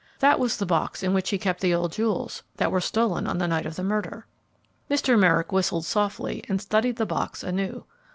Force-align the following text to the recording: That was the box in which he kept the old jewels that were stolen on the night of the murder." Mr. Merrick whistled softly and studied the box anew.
That 0.17 0.39
was 0.39 0.57
the 0.57 0.65
box 0.65 1.03
in 1.03 1.13
which 1.13 1.29
he 1.29 1.37
kept 1.37 1.59
the 1.61 1.75
old 1.75 1.91
jewels 1.91 2.41
that 2.57 2.71
were 2.71 2.81
stolen 2.81 3.27
on 3.27 3.37
the 3.37 3.47
night 3.47 3.67
of 3.67 3.75
the 3.75 3.83
murder." 3.83 4.25
Mr. 4.89 5.15
Merrick 5.15 5.51
whistled 5.51 5.85
softly 5.85 6.43
and 6.49 6.59
studied 6.59 6.95
the 6.95 7.05
box 7.05 7.43
anew. 7.43 7.85